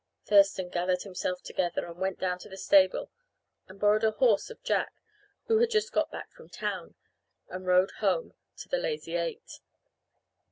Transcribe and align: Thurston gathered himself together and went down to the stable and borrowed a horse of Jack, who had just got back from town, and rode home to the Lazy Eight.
Thurston 0.25 0.69
gathered 0.69 1.03
himself 1.03 1.43
together 1.43 1.85
and 1.85 1.99
went 1.99 2.17
down 2.19 2.39
to 2.39 2.49
the 2.49 2.57
stable 2.57 3.11
and 3.67 3.79
borrowed 3.79 4.03
a 4.03 4.09
horse 4.09 4.49
of 4.49 4.63
Jack, 4.63 4.91
who 5.45 5.59
had 5.59 5.69
just 5.69 5.91
got 5.91 6.09
back 6.09 6.31
from 6.31 6.49
town, 6.49 6.95
and 7.49 7.67
rode 7.67 7.91
home 7.99 8.33
to 8.57 8.67
the 8.67 8.79
Lazy 8.79 9.15
Eight. 9.15 9.59